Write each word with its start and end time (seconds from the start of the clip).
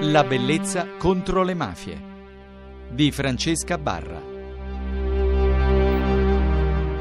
La 0.00 0.24
bellezza 0.24 0.86
contro 0.98 1.42
le 1.42 1.54
mafie 1.54 1.98
di 2.90 3.10
Francesca 3.10 3.78
Barra. 3.78 4.20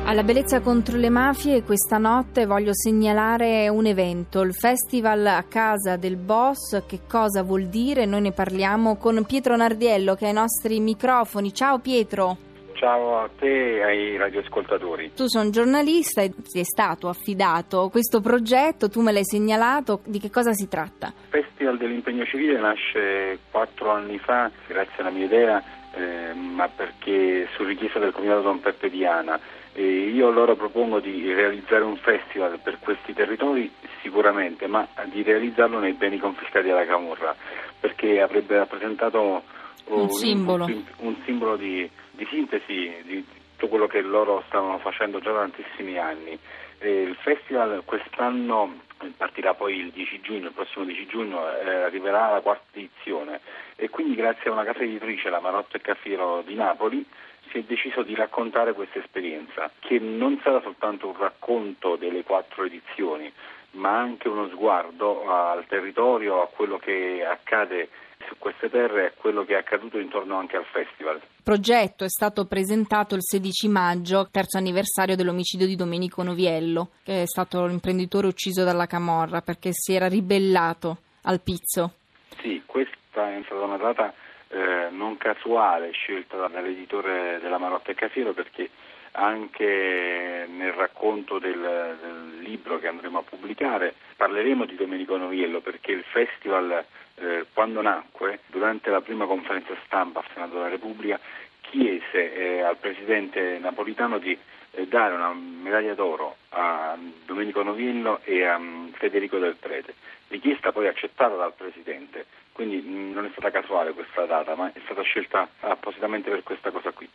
Alla 0.05 0.23
bellezza 0.23 0.61
contro 0.61 0.97
le 0.97 1.09
mafie 1.09 1.63
questa 1.63 1.97
notte 1.97 2.45
voglio 2.45 2.73
segnalare 2.73 3.67
un 3.67 3.85
evento, 3.85 4.39
il 4.41 4.53
festival 4.53 5.25
a 5.25 5.43
casa 5.43 5.97
del 5.97 6.15
boss, 6.15 6.85
che 6.85 7.01
cosa 7.05 7.43
vuol 7.43 7.67
dire? 7.67 8.05
Noi 8.05 8.21
ne 8.21 8.31
parliamo 8.31 8.95
con 8.95 9.25
Pietro 9.25 9.57
Nardiello 9.57 10.15
che 10.15 10.27
ha 10.27 10.29
i 10.29 10.33
nostri 10.33 10.79
microfoni. 10.79 11.53
Ciao 11.53 11.79
Pietro. 11.79 12.37
Ciao 12.75 13.19
a 13.19 13.29
te 13.39 13.77
e 13.77 13.83
ai 13.83 14.17
radioascoltatori. 14.17 15.13
Tu 15.15 15.27
sei 15.27 15.45
un 15.45 15.51
giornalista 15.51 16.21
e 16.21 16.33
ti 16.43 16.59
è 16.59 16.63
stato 16.63 17.07
affidato 17.07 17.87
questo 17.89 18.19
progetto, 18.19 18.89
tu 18.89 18.99
me 18.99 19.13
l'hai 19.13 19.23
segnalato, 19.23 20.01
di 20.03 20.19
che 20.19 20.29
cosa 20.29 20.51
si 20.51 20.67
tratta? 20.67 21.07
Il 21.07 21.41
Festival 21.41 21.77
dell'impegno 21.77 22.25
civile 22.25 22.59
nasce 22.59 23.39
quattro 23.49 23.91
anni 23.91 24.17
fa, 24.19 24.51
grazie 24.67 24.95
alla 24.97 25.09
mia 25.09 25.23
idea, 25.23 25.63
eh, 25.93 26.33
ma 26.33 26.67
perché 26.67 27.47
su 27.55 27.63
richiesta 27.63 27.99
del 27.99 28.11
Comitato 28.11 28.41
Don 28.41 28.59
Peppe 28.59 28.89
Diana. 28.89 29.39
E 29.71 30.09
io 30.09 30.29
loro 30.29 30.55
propongo 30.55 30.99
di 30.99 31.33
realizzare 31.33 31.83
un 31.83 31.97
festival 31.97 32.59
per 32.61 32.79
questi 32.79 33.13
territori 33.13 33.71
sicuramente, 34.01 34.67
ma 34.67 34.85
di 35.05 35.23
realizzarlo 35.23 35.79
nei 35.79 35.93
beni 35.93 36.17
confiscati 36.17 36.69
alla 36.69 36.85
Camorra, 36.85 37.35
perché 37.79 38.21
avrebbe 38.21 38.57
rappresentato 38.57 39.21
un, 39.21 39.41
un 39.87 40.09
simbolo, 40.09 40.65
un, 40.65 40.83
un 40.97 41.15
simbolo 41.25 41.55
di 41.57 41.89
di 42.15 42.25
sintesi 42.29 43.01
di 43.03 43.25
tutto 43.51 43.67
quello 43.67 43.87
che 43.87 44.01
loro 44.01 44.43
stavano 44.47 44.79
facendo 44.79 45.19
già 45.19 45.31
da 45.31 45.39
tantissimi 45.39 45.97
anni. 45.97 46.37
Il 46.81 47.15
festival 47.15 47.83
quest'anno 47.85 48.83
partirà 49.17 49.53
poi 49.53 49.77
il 49.77 49.91
10 49.91 50.21
giugno, 50.21 50.47
il 50.47 50.53
prossimo 50.53 50.85
10 50.85 51.05
giugno 51.07 51.57
eh, 51.57 51.83
arriverà 51.83 52.31
la 52.31 52.41
quarta 52.41 52.77
edizione 52.77 53.39
e 53.75 53.89
quindi 53.89 54.15
grazie 54.15 54.49
a 54.49 54.53
una 54.53 54.63
casa 54.63 54.79
editrice, 54.79 55.29
la 55.29 55.39
Marotto 55.39 55.77
e 55.77 55.81
Caffiero 55.81 56.41
di 56.45 56.55
Napoli, 56.55 57.05
si 57.51 57.59
è 57.59 57.63
deciso 57.63 58.03
di 58.03 58.15
raccontare 58.15 58.73
questa 58.73 58.99
esperienza, 58.99 59.71
che 59.79 59.99
non 59.99 60.39
sarà 60.43 60.61
soltanto 60.61 61.07
un 61.07 61.17
racconto 61.17 61.95
delle 61.95 62.23
quattro 62.23 62.65
edizioni, 62.65 63.31
ma 63.71 63.97
anche 63.97 64.27
uno 64.27 64.47
sguardo 64.49 65.29
al 65.29 65.65
territorio, 65.67 66.41
a 66.41 66.47
quello 66.47 66.77
che 66.77 67.25
accade 67.25 67.89
su 68.27 68.35
queste 68.37 68.69
terre 68.69 69.07
è 69.07 69.13
quello 69.15 69.43
che 69.43 69.53
è 69.53 69.57
accaduto 69.57 69.97
intorno 69.97 70.37
anche 70.37 70.57
al 70.57 70.65
festival. 70.65 71.15
Il 71.15 71.43
progetto 71.43 72.03
è 72.03 72.09
stato 72.09 72.45
presentato 72.45 73.15
il 73.15 73.21
16 73.23 73.67
maggio, 73.67 74.27
terzo 74.31 74.57
anniversario 74.57 75.15
dell'omicidio 75.15 75.65
di 75.65 75.75
Domenico 75.75 76.23
Noviello, 76.23 76.89
che 77.03 77.23
è 77.23 77.25
stato 77.25 77.65
l'imprenditore 77.65 78.27
ucciso 78.27 78.63
dalla 78.63 78.85
Camorra 78.85 79.41
perché 79.41 79.69
si 79.71 79.93
era 79.93 80.07
ribellato 80.07 80.97
al 81.23 81.41
pizzo. 81.41 81.93
Sì, 82.41 82.61
questa 82.65 83.31
è 83.31 83.41
stata 83.45 83.61
una 83.61 83.77
data 83.77 84.13
eh, 84.49 84.89
non 84.91 85.17
casuale 85.17 85.91
scelta 85.91 86.37
dall'editore 86.37 87.39
della 87.41 87.57
Marotta 87.57 87.91
e 87.91 87.95
Cafiero 87.95 88.33
perché 88.33 88.69
anche 89.15 90.45
nel 90.49 90.73
racconto 90.73 91.39
del, 91.39 91.97
del, 92.01 92.39
libro 92.39 92.79
che 92.79 92.87
andremo 92.87 93.19
a 93.19 93.23
pubblicare 93.23 93.95
parleremo 94.15 94.65
di 94.65 94.75
Domenico 94.75 95.17
Noviello 95.17 95.61
perché 95.61 95.91
il 95.91 96.03
festival 96.03 96.85
eh, 97.15 97.45
quando 97.53 97.81
nacque, 97.81 98.41
durante 98.47 98.89
la 98.89 99.01
prima 99.01 99.25
conferenza 99.25 99.73
stampa 99.85 100.19
al 100.19 100.25
Senato 100.33 100.55
della 100.55 100.69
Repubblica, 100.69 101.19
chiese 101.61 102.33
eh, 102.33 102.61
al 102.61 102.77
presidente 102.77 103.57
napolitano 103.59 104.17
di 104.17 104.37
eh, 104.71 104.87
dare 104.87 105.15
una 105.15 105.33
medaglia 105.33 105.93
d'oro 105.93 106.35
a 106.49 106.97
Domenico 107.25 107.63
Noviello 107.63 108.19
e 108.23 108.43
a 108.43 108.57
um, 108.57 108.91
Federico 108.91 109.37
Del 109.37 109.55
Prete, 109.55 109.93
richiesta 110.27 110.71
poi 110.71 110.87
accettata 110.87 111.35
dal 111.35 111.53
presidente, 111.53 112.25
quindi 112.55 112.77
mh, 112.77 113.11
non 113.11 113.25
è 113.25 113.29
stata 113.31 113.51
casuale 113.51 113.91
questa 113.91 114.25
data, 114.25 114.55
ma 114.55 114.71
è 114.71 114.79
stata 114.85 115.01
scelta 115.01 115.49
appositamente 115.59 116.29
per 116.29 116.41
questa 116.41 116.71
cosa 116.71 116.91
qui. 116.91 117.07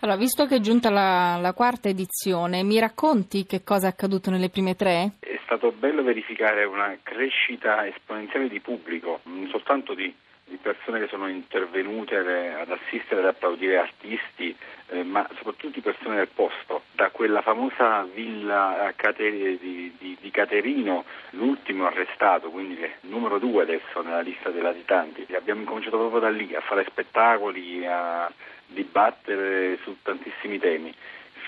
Allora, 0.00 0.16
visto 0.16 0.46
che 0.46 0.56
è 0.56 0.60
giunta 0.60 0.88
la, 0.88 1.36
la 1.40 1.52
quarta 1.52 1.88
edizione, 1.88 2.62
mi 2.62 2.78
racconti 2.78 3.44
che 3.44 3.64
cosa 3.64 3.88
è 3.88 3.90
accaduto 3.90 4.30
nelle 4.30 4.50
prime 4.50 4.76
tre? 4.76 5.16
È 5.18 5.38
stato 5.42 5.72
bello 5.72 6.04
verificare 6.04 6.64
una 6.64 6.96
crescita 7.02 7.84
esponenziale 7.86 8.48
di 8.48 8.60
pubblico, 8.60 9.20
non 9.24 9.48
soltanto 9.48 9.94
di, 9.94 10.14
di 10.48 10.56
persone 10.56 11.00
che 11.00 11.08
sono 11.08 11.28
intervenute 11.28 12.16
ad 12.16 12.70
assistere, 12.70 13.20
ad 13.20 13.26
applaudire 13.26 13.78
artisti, 13.78 14.56
eh, 14.88 15.02
ma 15.02 15.28
soprattutto 15.36 15.68
di 15.68 15.80
persone 15.80 16.16
del 16.16 16.28
posto. 16.28 16.82
Da 16.92 17.10
quella 17.10 17.42
famosa 17.42 18.06
villa 18.12 18.92
Cate- 18.96 19.30
di, 19.30 19.92
di, 19.98 20.16
di, 20.20 20.30
Caterino, 20.30 21.04
l'ultimo 21.30 21.86
arrestato, 21.86 22.50
quindi 22.50 22.78
numero 23.02 23.38
due 23.38 23.62
adesso 23.62 24.00
nella 24.02 24.20
lista 24.20 24.50
dei 24.50 24.62
latitanti. 24.62 25.26
Abbiamo 25.34 25.60
incominciato 25.60 25.98
proprio 25.98 26.20
da 26.20 26.30
lì 26.30 26.54
a 26.54 26.60
fare 26.60 26.84
spettacoli, 26.88 27.86
a 27.86 28.30
dibattere 28.66 29.78
su 29.82 29.96
tantissimi 30.02 30.58
temi 30.58 30.94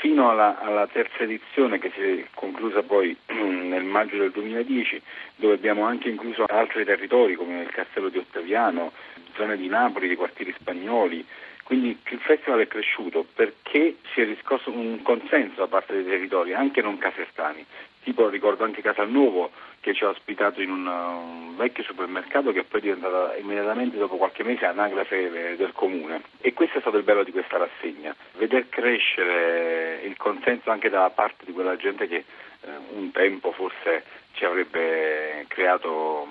fino 0.00 0.30
alla, 0.30 0.58
alla, 0.58 0.86
terza 0.86 1.18
edizione 1.24 1.78
che 1.78 1.92
si 1.94 2.00
è 2.00 2.26
conclusa 2.34 2.82
poi 2.82 3.14
nel 3.28 3.84
maggio 3.84 4.16
del 4.16 4.30
2010 4.30 5.00
dove 5.36 5.54
abbiamo 5.54 5.84
anche 5.84 6.08
incluso 6.08 6.44
altri 6.46 6.84
territori 6.84 7.34
come 7.34 7.60
il 7.60 7.70
Castello 7.70 8.08
di 8.08 8.18
Ottaviano, 8.18 8.92
zone 9.34 9.56
di 9.56 9.68
Napoli, 9.68 10.06
dei 10.06 10.16
quartieri 10.16 10.54
spagnoli. 10.58 11.24
Quindi 11.70 11.96
il 12.04 12.18
festival 12.18 12.58
è 12.58 12.66
cresciuto 12.66 13.24
perché 13.32 13.98
si 14.12 14.20
è 14.20 14.24
riscosso 14.24 14.72
un 14.72 15.02
consenso 15.02 15.60
da 15.60 15.68
parte 15.68 15.92
dei 15.92 16.04
territori, 16.04 16.52
anche 16.52 16.82
non 16.82 16.98
casertani. 16.98 17.64
Tipo 18.02 18.28
ricordo 18.28 18.64
anche 18.64 18.82
Casalnuovo 18.82 19.52
che 19.78 19.94
ci 19.94 20.02
ha 20.02 20.08
ospitato 20.08 20.60
in 20.60 20.72
un, 20.72 20.84
un 20.88 21.56
vecchio 21.56 21.84
supermercato 21.84 22.50
che 22.50 22.64
poi 22.64 22.80
è 22.80 22.82
diventata 22.82 23.36
immediatamente 23.36 23.98
dopo 23.98 24.16
qualche 24.16 24.42
mese 24.42 24.66
anagrafe 24.66 25.54
del 25.56 25.70
comune. 25.72 26.22
E 26.40 26.52
questo 26.54 26.78
è 26.78 26.80
stato 26.80 26.96
il 26.96 27.04
bello 27.04 27.22
di 27.22 27.30
questa 27.30 27.58
rassegna, 27.58 28.16
veder 28.38 28.68
crescere 28.68 30.00
il 30.02 30.16
consenso 30.16 30.72
anche 30.72 30.88
da 30.88 31.08
parte 31.10 31.44
di 31.44 31.52
quella 31.52 31.76
gente 31.76 32.08
che 32.08 32.16
eh, 32.62 32.68
un 32.94 33.12
tempo 33.12 33.52
forse 33.52 34.02
ci 34.32 34.44
avrebbe 34.44 35.44
creato 35.46 36.26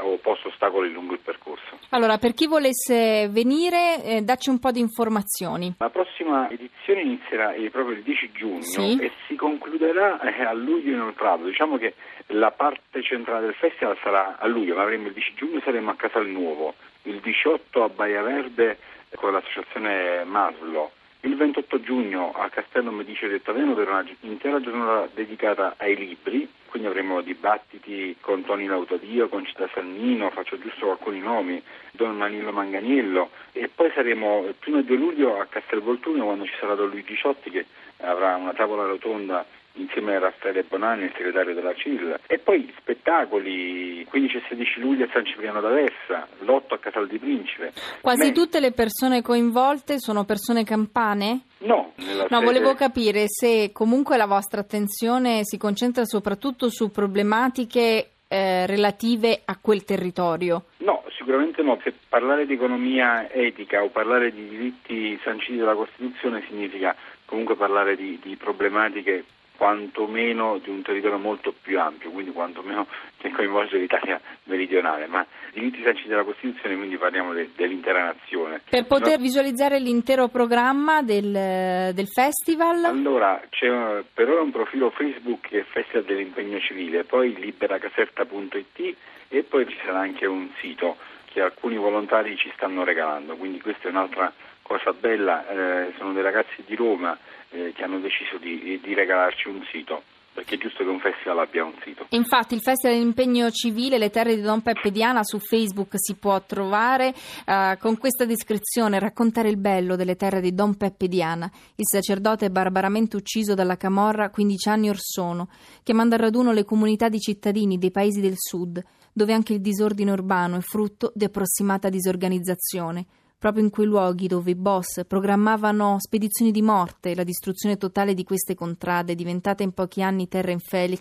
o 0.00 0.16
posto 0.18 0.48
ostacoli 0.48 0.92
lungo 0.92 1.14
il 1.14 1.20
percorso. 1.20 1.78
Allora, 1.90 2.18
per 2.18 2.34
chi 2.34 2.46
volesse 2.46 3.28
venire, 3.30 4.02
eh, 4.02 4.22
dacci 4.22 4.50
un 4.50 4.58
po' 4.58 4.70
di 4.70 4.80
informazioni. 4.80 5.74
La 5.78 5.90
prossima 5.90 6.50
edizione 6.50 7.02
inizierà 7.02 7.52
eh, 7.54 7.70
proprio 7.70 7.96
il 7.96 8.02
10 8.02 8.32
giugno 8.32 8.62
sì. 8.62 8.98
e 9.00 9.12
si 9.26 9.36
concluderà 9.36 10.20
eh, 10.20 10.42
a 10.42 10.52
luglio 10.52 10.92
inoltrato. 10.92 11.44
Diciamo 11.44 11.76
che 11.76 11.94
la 12.28 12.50
parte 12.50 13.02
centrale 13.02 13.46
del 13.46 13.54
festival 13.54 13.96
sarà 14.02 14.38
a 14.38 14.46
luglio, 14.46 14.74
ma 14.74 14.82
avremo 14.82 15.08
il 15.08 15.12
10 15.12 15.34
giugno 15.34 15.60
saremo 15.62 15.90
a 15.90 15.96
Casal 15.96 16.26
Nuovo, 16.26 16.74
il 17.02 17.20
18 17.20 17.82
a 17.82 17.88
Baia 17.88 18.22
Verde 18.22 18.78
con 19.14 19.32
l'associazione 19.32 20.24
Maslo. 20.24 20.92
Il 21.20 21.36
28 21.36 21.80
giugno 21.80 22.32
a 22.32 22.50
Castello 22.50 22.90
Medici 22.90 23.26
di 23.26 23.34
Ottaviano 23.34 23.72
per 23.72 23.88
un'intera 23.88 24.60
giornata 24.60 25.08
dedicata 25.14 25.74
ai 25.78 25.96
libri 25.96 26.46
quindi 26.74 26.90
avremo 26.90 27.20
dibattiti 27.20 28.16
con 28.20 28.44
Toni 28.44 28.66
Lautadio, 28.66 29.28
con 29.28 29.46
Città 29.46 29.70
Sannino, 29.72 30.30
faccio 30.30 30.58
giusto 30.58 30.90
alcuni 30.90 31.20
nomi, 31.20 31.62
Don 31.92 32.16
Manillo 32.16 32.50
Manganiello 32.50 33.30
e 33.52 33.70
poi 33.72 33.92
saremo 33.94 34.46
il 34.48 34.56
primo 34.58 34.82
2 34.82 34.96
luglio 34.96 35.38
a 35.38 35.46
Castelvolturno 35.46 36.24
quando 36.24 36.46
ci 36.46 36.54
sarà 36.58 36.74
Don 36.74 36.88
Luigi 36.88 37.14
Ciotti 37.14 37.50
che 37.50 37.66
avrà 37.98 38.34
una 38.34 38.54
tavola 38.54 38.86
rotonda 38.86 39.46
insieme 39.74 40.16
a 40.16 40.18
Raffaele 40.20 40.64
Bonanni, 40.64 41.04
il 41.04 41.12
segretario 41.16 41.54
della 41.54 41.74
CIL. 41.74 42.20
E 42.26 42.38
poi 42.38 42.72
spettacoli, 42.78 44.04
15 44.08 44.36
e 44.36 44.42
16 44.48 44.80
luglio 44.80 45.04
a 45.04 45.08
San 45.12 45.24
Cipriano 45.24 45.60
d'Aversa, 45.60 46.28
l'8 46.40 46.74
a 46.74 46.78
Casal 46.78 47.06
di 47.06 47.18
Principe. 47.18 47.72
Quasi 48.00 48.28
Beh, 48.28 48.32
tutte 48.32 48.60
le 48.60 48.72
persone 48.72 49.22
coinvolte 49.22 49.98
sono 49.98 50.24
persone 50.24 50.64
campane? 50.64 51.42
No, 51.58 51.92
no 51.96 52.26
sede... 52.28 52.44
volevo 52.44 52.74
capire 52.74 53.24
se 53.26 53.70
comunque 53.72 54.16
la 54.16 54.26
vostra 54.26 54.60
attenzione 54.60 55.40
si 55.42 55.56
concentra 55.58 56.04
soprattutto 56.04 56.68
su 56.68 56.90
problematiche 56.90 58.10
eh, 58.28 58.66
relative 58.66 59.42
a 59.44 59.56
quel 59.60 59.84
territorio. 59.84 60.64
No, 60.78 61.04
sicuramente 61.16 61.62
no. 61.62 61.78
Se 61.82 61.94
parlare 62.08 62.46
di 62.46 62.54
economia 62.54 63.30
etica 63.30 63.82
o 63.82 63.88
parlare 63.88 64.32
di 64.32 64.48
diritti 64.48 65.18
sanciti 65.22 65.58
dalla 65.58 65.74
Costituzione 65.74 66.44
significa 66.48 66.94
comunque 67.24 67.56
parlare 67.56 67.96
di, 67.96 68.18
di 68.22 68.36
problematiche 68.36 69.24
quantomeno 69.56 70.58
di 70.58 70.70
un 70.70 70.82
territorio 70.82 71.18
molto 71.18 71.54
più 71.60 71.78
ampio, 71.78 72.10
quindi 72.10 72.32
quantomeno 72.32 72.86
che 73.18 73.30
coinvolge 73.30 73.78
l'Italia 73.78 74.20
meridionale, 74.44 75.06
ma 75.06 75.24
diritti 75.52 75.82
sanciti 75.82 76.08
dalla 76.08 76.24
Costituzione, 76.24 76.76
quindi 76.76 76.96
parliamo 76.96 77.32
de, 77.32 77.50
dell'intera 77.54 78.04
nazione. 78.04 78.60
Per 78.68 78.86
poter 78.86 79.18
no? 79.18 79.22
visualizzare 79.22 79.78
l'intero 79.78 80.28
programma 80.28 81.02
del, 81.02 81.92
del, 81.94 82.08
festival? 82.08 82.84
Allora, 82.84 83.40
c'è 83.48 84.02
per 84.12 84.28
ora 84.28 84.42
un 84.42 84.50
profilo 84.50 84.90
Facebook 84.90 85.48
che 85.48 85.60
è 85.60 85.64
Festival 85.64 86.04
dell'impegno 86.04 86.58
civile, 86.60 87.04
poi 87.04 87.34
liberacaserta.it 87.34 88.96
e 89.28 89.42
poi 89.42 89.66
ci 89.68 89.78
sarà 89.84 90.00
anche 90.00 90.26
un 90.26 90.48
sito 90.60 90.96
che 91.24 91.40
alcuni 91.40 91.76
volontari 91.76 92.36
ci 92.36 92.50
stanno 92.54 92.84
regalando, 92.84 93.34
quindi 93.36 93.60
questa 93.60 93.88
è 93.88 93.90
un'altra 93.90 94.32
cosa 94.62 94.92
bella, 94.92 95.46
eh, 95.48 95.92
sono 95.98 96.12
dei 96.12 96.22
ragazzi 96.22 96.62
di 96.64 96.74
Roma 96.74 97.16
eh, 97.54 97.72
che 97.72 97.84
hanno 97.84 98.00
deciso 98.00 98.36
di, 98.38 98.80
di, 98.82 98.94
regalarci 98.94 99.48
un 99.48 99.64
sito. 99.70 100.02
perché 100.34 100.56
è 100.56 100.58
giusto 100.58 100.82
che 100.82 100.90
un 100.90 100.98
festival 100.98 101.38
abbia 101.38 101.64
un 101.64 101.74
sito. 101.84 102.06
Infatti 102.08 102.54
il 102.54 102.60
Festival 102.60 102.96
dell'impegno 102.96 103.48
civile 103.52 103.98
Le 103.98 104.10
terre 104.10 104.34
di 104.34 104.42
Don 104.42 104.62
Peppe 104.62 104.90
Diana 104.90 105.22
su 105.22 105.38
Facebook 105.38 105.90
si 105.92 106.16
può 106.16 106.42
trovare 106.42 107.14
uh, 107.46 107.78
con 107.78 107.96
questa 107.96 108.24
descrizione, 108.24 108.98
raccontare 108.98 109.48
il 109.48 109.58
bello 109.58 109.94
delle 109.94 110.16
terre 110.16 110.40
di 110.40 110.52
Don 110.52 110.76
Peppe 110.76 111.06
Diana, 111.06 111.48
il 111.76 111.86
sacerdote 111.86 112.50
barbaramente 112.50 113.14
ucciso 113.14 113.54
dalla 113.54 113.76
Camorra 113.76 114.30
15 114.30 114.68
anni 114.68 114.88
or 114.88 114.98
sono, 114.98 115.48
che 115.84 115.92
manda 115.92 116.16
a 116.16 116.18
raduno 116.18 116.50
le 116.50 116.64
comunità 116.64 117.08
di 117.08 117.20
cittadini 117.20 117.78
dei 117.78 117.92
paesi 117.92 118.20
del 118.20 118.34
sud, 118.36 118.82
dove 119.12 119.32
anche 119.32 119.52
il 119.52 119.60
disordine 119.60 120.10
urbano 120.10 120.56
è 120.56 120.60
frutto 120.62 121.12
di 121.14 121.26
approssimata 121.26 121.88
disorganizzazione 121.88 123.06
proprio 123.44 123.64
in 123.64 123.68
quei 123.68 123.84
luoghi 123.84 124.26
dove 124.26 124.52
i 124.52 124.54
boss 124.54 125.04
programmavano 125.06 125.96
spedizioni 125.98 126.50
di 126.50 126.62
morte 126.62 127.14
la 127.14 127.24
distruzione 127.24 127.76
totale 127.76 128.14
di 128.14 128.24
queste 128.24 128.54
contrade, 128.54 129.14
diventate 129.14 129.62
in 129.62 129.72
pochi 129.72 130.00
anni 130.00 130.28
terra 130.28 130.50
in 130.50 130.60
Felix, 130.60 131.00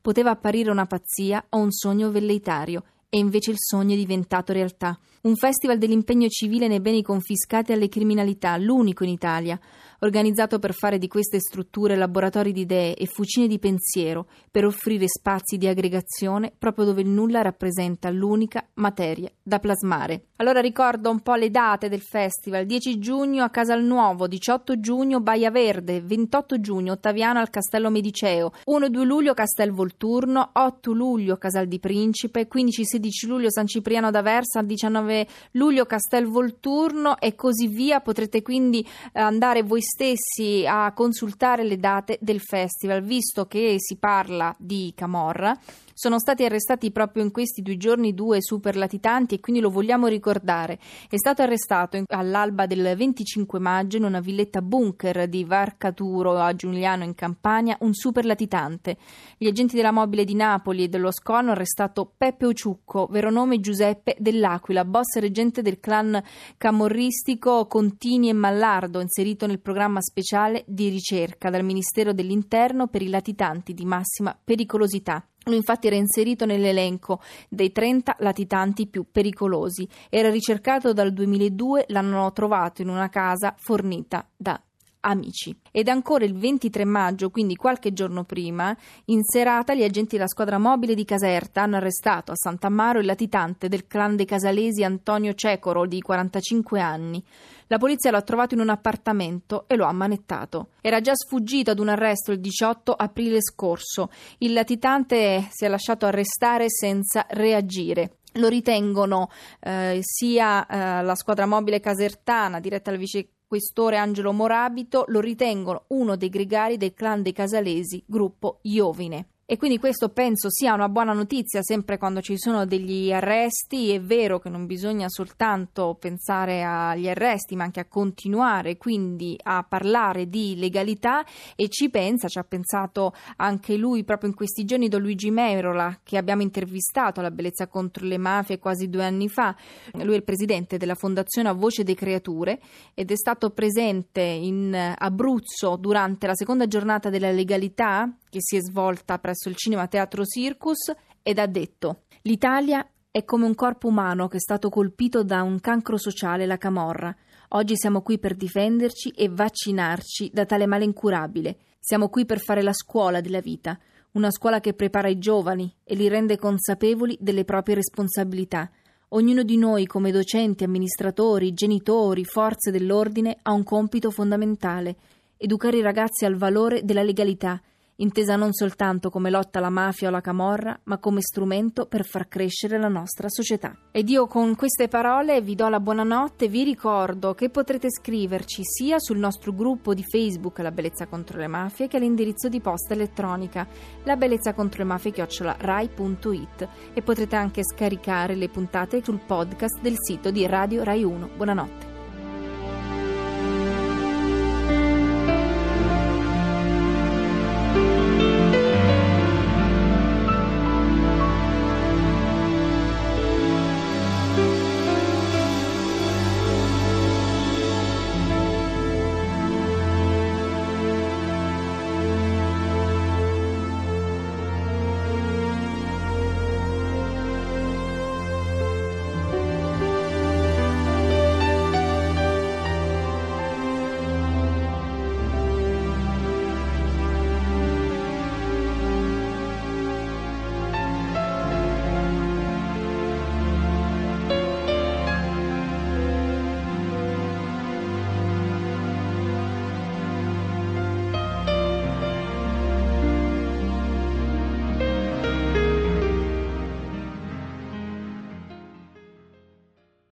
poteva 0.00 0.30
apparire 0.30 0.70
una 0.70 0.86
pazzia 0.86 1.44
o 1.50 1.58
un 1.58 1.70
sogno 1.70 2.10
velleitario, 2.10 2.82
e 3.14 3.18
invece 3.18 3.50
il 3.50 3.58
sogno 3.58 3.92
è 3.92 3.98
diventato 3.98 4.54
realtà. 4.54 4.98
Un 5.24 5.36
festival 5.36 5.76
dell'impegno 5.76 6.28
civile 6.28 6.66
nei 6.66 6.80
beni 6.80 7.02
confiscati 7.02 7.72
alle 7.72 7.88
criminalità, 7.88 8.56
l'unico 8.56 9.04
in 9.04 9.10
Italia, 9.10 9.60
organizzato 10.00 10.58
per 10.58 10.72
fare 10.72 10.98
di 10.98 11.08
queste 11.08 11.38
strutture 11.38 11.94
laboratori 11.94 12.52
di 12.52 12.62
idee 12.62 12.96
e 12.96 13.06
fucine 13.06 13.46
di 13.46 13.58
pensiero, 13.58 14.26
per 14.50 14.64
offrire 14.64 15.06
spazi 15.06 15.58
di 15.58 15.68
aggregazione 15.68 16.52
proprio 16.58 16.86
dove 16.86 17.02
il 17.02 17.08
nulla 17.08 17.42
rappresenta 17.42 18.10
l'unica 18.10 18.66
materia 18.74 19.30
da 19.42 19.58
plasmare. 19.58 20.28
Allora 20.36 20.60
ricordo 20.60 21.10
un 21.10 21.20
po' 21.20 21.34
le 21.34 21.50
date 21.50 21.88
del 21.88 22.00
festival: 22.00 22.66
10 22.66 22.98
giugno 22.98 23.44
a 23.44 23.50
Casalnuovo, 23.50 24.26
18 24.26 24.80
giugno 24.80 25.20
Baia 25.20 25.50
Verde, 25.50 26.00
28 26.00 26.60
giugno 26.60 26.92
Ottaviano 26.94 27.38
al 27.38 27.50
Castello 27.50 27.90
Mediceo, 27.90 28.52
1 28.64 28.86
e 28.86 28.90
2 28.90 29.04
luglio 29.04 29.34
Castel 29.34 29.70
Volturno, 29.70 30.50
8 30.52 30.92
luglio 30.92 31.36
Casal 31.36 31.66
di 31.66 31.78
Principe, 31.78 32.48
15 32.48 32.84
16 33.02 33.26
luglio 33.26 33.50
San 33.50 33.66
Cipriano 33.66 34.12
d'Aversa, 34.12 34.62
19 34.62 35.26
luglio 35.52 35.86
Castel 35.86 36.26
Volturno 36.26 37.18
e 37.18 37.34
così 37.34 37.66
via. 37.66 38.00
Potrete 38.00 38.42
quindi 38.42 38.86
andare 39.14 39.64
voi 39.64 39.82
stessi 39.82 40.64
a 40.66 40.92
consultare 40.92 41.64
le 41.64 41.78
date 41.78 42.18
del 42.20 42.40
festival, 42.40 43.02
visto 43.02 43.46
che 43.46 43.74
si 43.78 43.96
parla 43.96 44.54
di 44.56 44.92
Camorra. 44.94 45.58
Sono 45.94 46.18
stati 46.18 46.44
arrestati 46.44 46.90
proprio 46.90 47.22
in 47.22 47.30
questi 47.30 47.62
due 47.62 47.76
giorni 47.76 48.14
due 48.14 48.38
super 48.40 48.76
latitanti 48.76 49.34
e 49.34 49.40
quindi 49.40 49.60
lo 49.60 49.70
vogliamo 49.70 50.06
ricordare. 50.06 50.78
È 51.08 51.16
stato 51.16 51.42
arrestato 51.42 52.02
all'alba 52.08 52.66
del 52.66 52.94
25 52.96 53.58
maggio 53.58 53.98
in 53.98 54.04
una 54.04 54.20
villetta 54.20 54.62
bunker 54.62 55.28
di 55.28 55.44
Varcaturo 55.44 56.38
a 56.38 56.54
Giuliano 56.54 57.04
in 57.04 57.14
Campania 57.14 57.76
un 57.80 57.94
super 57.94 58.24
latitante. 58.24 58.96
Gli 59.36 59.46
agenti 59.46 59.76
della 59.76 59.92
mobile 59.92 60.24
di 60.24 60.34
Napoli 60.34 60.84
e 60.84 60.88
dello 60.88 61.10
SCO 61.12 61.34
hanno 61.34 61.50
arrestato 61.52 62.12
Peppe 62.16 62.46
Ociucco, 62.46 63.06
vero 63.10 63.30
nome 63.30 63.60
Giuseppe 63.60 64.16
dell'Aquila, 64.18 64.84
boss 64.84 65.18
reggente 65.18 65.62
del 65.62 65.80
clan 65.80 66.22
camorristico 66.56 67.66
Contini 67.66 68.28
e 68.28 68.32
Mallardo, 68.32 69.00
inserito 69.00 69.46
nel 69.46 69.60
programma 69.60 70.00
speciale 70.00 70.64
di 70.66 70.88
ricerca 70.88 71.50
dal 71.50 71.64
Ministero 71.64 72.12
dell'Interno 72.12 72.88
per 72.88 73.02
i 73.02 73.08
latitanti 73.08 73.74
di 73.74 73.84
massima 73.84 74.36
pericolosità. 74.42 75.24
Lui 75.44 75.56
infatti 75.56 75.86
era 75.88 75.96
inserito 75.96 76.46
nell'elenco 76.46 77.20
dei 77.48 77.72
30 77.72 78.16
latitanti 78.20 78.86
più 78.86 79.06
pericolosi. 79.10 79.88
Era 80.08 80.30
ricercato 80.30 80.92
dal 80.92 81.12
2002, 81.12 81.86
l'hanno 81.88 82.32
trovato 82.32 82.82
in 82.82 82.88
una 82.88 83.08
casa 83.08 83.54
fornita 83.56 84.28
da 84.36 84.60
amici. 85.02 85.54
Ed 85.70 85.88
ancora 85.88 86.24
il 86.24 86.36
23 86.36 86.84
maggio, 86.84 87.30
quindi 87.30 87.56
qualche 87.56 87.92
giorno 87.92 88.24
prima, 88.24 88.76
in 89.06 89.22
serata 89.22 89.74
gli 89.74 89.82
agenti 89.82 90.16
della 90.16 90.28
squadra 90.28 90.58
mobile 90.58 90.94
di 90.94 91.04
Caserta 91.04 91.62
hanno 91.62 91.76
arrestato 91.76 92.32
a 92.32 92.36
Sant'Amaro 92.36 92.98
il 92.98 93.06
latitante 93.06 93.68
del 93.68 93.86
clan 93.86 94.16
dei 94.16 94.26
casalesi 94.26 94.84
Antonio 94.84 95.34
Cecoro 95.34 95.86
di 95.86 96.00
45 96.00 96.80
anni. 96.80 97.22
La 97.68 97.78
polizia 97.78 98.10
lo 98.10 98.18
ha 98.18 98.22
trovato 98.22 98.54
in 98.54 98.60
un 98.60 98.68
appartamento 98.68 99.64
e 99.66 99.76
lo 99.76 99.86
ha 99.86 99.88
ammanettato. 99.88 100.68
Era 100.82 101.00
già 101.00 101.14
sfuggito 101.14 101.70
ad 101.70 101.78
un 101.78 101.88
arresto 101.88 102.30
il 102.30 102.40
18 102.40 102.92
aprile 102.92 103.40
scorso. 103.40 104.10
Il 104.38 104.52
latitante 104.52 105.48
si 105.50 105.64
è 105.64 105.68
lasciato 105.68 106.04
arrestare 106.04 106.66
senza 106.68 107.24
reagire. 107.30 108.18
Lo 108.36 108.48
ritengono 108.48 109.30
eh, 109.60 109.98
sia 110.00 110.66
eh, 110.66 111.02
la 111.02 111.14
squadra 111.14 111.46
mobile 111.46 111.80
casertana, 111.80 112.60
diretta 112.60 112.90
dal 112.90 112.98
vice 112.98 113.28
questore 113.52 113.98
Angelo 113.98 114.32
Morabito, 114.32 115.04
lo 115.08 115.20
ritengono 115.20 115.84
uno 115.88 116.16
dei 116.16 116.30
gregari 116.30 116.78
del 116.78 116.94
clan 116.94 117.20
dei 117.20 117.34
casalesi, 117.34 118.02
gruppo 118.06 118.60
Iovine. 118.62 119.31
E 119.44 119.58
quindi 119.58 119.78
questo 119.78 120.08
penso 120.08 120.48
sia 120.50 120.72
una 120.72 120.88
buona 120.88 121.12
notizia 121.12 121.62
sempre 121.62 121.98
quando 121.98 122.22
ci 122.22 122.38
sono 122.38 122.64
degli 122.64 123.12
arresti. 123.12 123.90
È 123.90 124.00
vero 124.00 124.38
che 124.38 124.48
non 124.48 124.66
bisogna 124.66 125.08
soltanto 125.08 125.96
pensare 125.98 126.62
agli 126.62 127.08
arresti, 127.08 127.56
ma 127.56 127.64
anche 127.64 127.80
a 127.80 127.86
continuare 127.86 128.78
quindi 128.78 129.38
a 129.42 129.62
parlare 129.68 130.28
di 130.28 130.54
legalità 130.56 131.24
e 131.56 131.68
ci 131.68 131.90
pensa, 131.90 132.28
ci 132.28 132.38
ha 132.38 132.44
pensato 132.44 133.12
anche 133.36 133.76
lui 133.76 134.04
proprio 134.04 134.30
in 134.30 134.36
questi 134.36 134.64
giorni 134.64 134.88
Don 134.88 135.02
Luigi 135.02 135.30
Merola 135.30 135.98
che 136.02 136.16
abbiamo 136.16 136.42
intervistato 136.42 137.20
alla 137.20 137.32
Bellezza 137.32 137.66
contro 137.66 138.06
le 138.06 138.18
mafie 138.18 138.60
quasi 138.60 138.88
due 138.88 139.04
anni 139.04 139.28
fa. 139.28 139.54
Lui 139.94 140.14
è 140.14 140.16
il 140.16 140.24
presidente 140.24 140.78
della 140.78 140.94
Fondazione 140.94 141.48
A 141.48 141.52
Voce 141.52 141.82
dei 141.82 141.96
Creature 141.96 142.58
ed 142.94 143.10
è 143.10 143.16
stato 143.16 143.50
presente 143.50 144.22
in 144.22 144.94
Abruzzo 144.96 145.76
durante 145.76 146.28
la 146.28 146.34
seconda 146.34 146.66
giornata 146.68 147.10
della 147.10 147.32
legalità 147.32 148.10
che 148.32 148.38
si 148.40 148.56
è 148.56 148.62
svolta 148.62 149.18
presso 149.18 149.50
il 149.50 149.56
Cinema 149.56 149.86
Teatro 149.86 150.24
Circus 150.24 150.90
ed 151.22 151.38
ha 151.38 151.46
detto 151.46 152.04
L'Italia 152.22 152.88
è 153.10 153.24
come 153.24 153.44
un 153.44 153.54
corpo 153.54 153.88
umano 153.88 154.26
che 154.26 154.38
è 154.38 154.40
stato 154.40 154.70
colpito 154.70 155.22
da 155.22 155.42
un 155.42 155.60
cancro 155.60 155.98
sociale, 155.98 156.46
la 156.46 156.56
camorra. 156.56 157.14
Oggi 157.48 157.76
siamo 157.76 158.00
qui 158.00 158.18
per 158.18 158.34
difenderci 158.34 159.10
e 159.10 159.28
vaccinarci 159.28 160.30
da 160.32 160.46
tale 160.46 160.64
male 160.64 160.84
incurabile. 160.84 161.58
Siamo 161.78 162.08
qui 162.08 162.24
per 162.24 162.40
fare 162.40 162.62
la 162.62 162.72
scuola 162.72 163.20
della 163.20 163.40
vita, 163.40 163.78
una 164.12 164.30
scuola 164.30 164.60
che 164.60 164.72
prepara 164.72 165.08
i 165.08 165.18
giovani 165.18 165.70
e 165.84 165.94
li 165.94 166.08
rende 166.08 166.38
consapevoli 166.38 167.18
delle 167.20 167.44
proprie 167.44 167.74
responsabilità. 167.74 168.70
Ognuno 169.08 169.42
di 169.42 169.58
noi, 169.58 169.84
come 169.84 170.10
docenti, 170.10 170.64
amministratori, 170.64 171.52
genitori, 171.52 172.24
forze 172.24 172.70
dell'ordine, 172.70 173.36
ha 173.42 173.52
un 173.52 173.62
compito 173.62 174.10
fondamentale: 174.10 174.96
educare 175.36 175.76
i 175.76 175.82
ragazzi 175.82 176.24
al 176.24 176.36
valore 176.36 176.82
della 176.82 177.02
legalità 177.02 177.60
intesa 178.02 178.36
non 178.36 178.52
soltanto 178.52 179.10
come 179.10 179.30
lotta 179.30 179.58
alla 179.58 179.70
mafia 179.70 180.08
o 180.08 180.10
alla 180.10 180.20
camorra, 180.20 180.78
ma 180.84 180.98
come 180.98 181.20
strumento 181.20 181.86
per 181.86 182.04
far 182.04 182.28
crescere 182.28 182.78
la 182.78 182.88
nostra 182.88 183.28
società. 183.28 183.74
Ed 183.90 184.08
io 184.08 184.26
con 184.26 184.54
queste 184.56 184.88
parole 184.88 185.40
vi 185.40 185.54
do 185.54 185.68
la 185.68 185.80
buonanotte, 185.80 186.48
vi 186.48 186.64
ricordo 186.64 187.34
che 187.34 187.48
potrete 187.48 187.90
scriverci 187.90 188.62
sia 188.64 188.98
sul 188.98 189.18
nostro 189.18 189.52
gruppo 189.52 189.94
di 189.94 190.04
Facebook 190.04 190.58
La 190.58 190.72
Bellezza 190.72 191.06
contro 191.06 191.38
le 191.38 191.46
Mafie 191.46 191.88
che 191.88 191.96
all'indirizzo 191.96 192.48
di 192.48 192.60
posta 192.60 192.94
elettronica 192.94 193.66
la 194.04 194.16
bellezza 194.16 194.52
contro 194.52 194.82
le 194.82 194.88
mafie 194.88 195.12
chiocciola 195.12 195.56
rai.it 195.58 196.68
e 196.92 197.02
potrete 197.02 197.36
anche 197.36 197.62
scaricare 197.64 198.34
le 198.34 198.48
puntate 198.48 199.02
sul 199.02 199.20
podcast 199.24 199.80
del 199.80 199.94
sito 199.96 200.30
di 200.30 200.46
Radio 200.46 200.82
Rai 200.82 201.04
1. 201.04 201.30
Buonanotte. 201.36 201.91